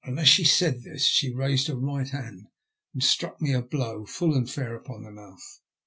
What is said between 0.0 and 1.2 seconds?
As she said this